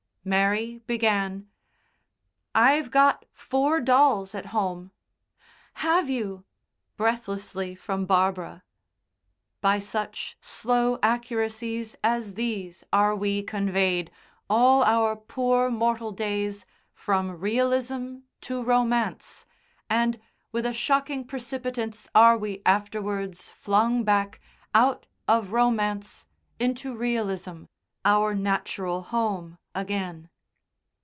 Mary 0.23 0.77
began: 0.85 1.49
"I've 2.53 2.91
got 2.91 3.25
four 3.33 3.81
dolls 3.81 4.35
at 4.35 4.45
home." 4.53 4.91
"Have 5.81 6.11
you?" 6.11 6.45
breathlessly 6.95 7.73
from 7.73 8.05
Barbara. 8.05 8.61
By 9.61 9.79
such 9.79 10.37
slow 10.39 10.99
accuracies 11.01 11.95
as 12.03 12.35
these 12.35 12.83
are 12.93 13.15
we 13.15 13.41
conveyed, 13.41 14.11
all 14.47 14.83
our 14.83 15.15
poor 15.15 15.71
mortal 15.71 16.11
days, 16.11 16.67
from 16.93 17.31
realism 17.39 18.17
to 18.41 18.61
romance, 18.61 19.47
and 19.89 20.19
with 20.51 20.67
a 20.67 20.73
shocking 20.73 21.25
precipitance 21.25 22.07
are 22.13 22.37
we 22.37 22.61
afterwards 22.63 23.49
flung 23.49 24.03
back, 24.03 24.39
out 24.75 25.07
of 25.27 25.51
romance 25.51 26.27
into 26.59 26.95
realism, 26.95 27.63
our 28.03 28.33
natural 28.35 29.03
home, 29.03 29.57
again. 29.75 30.27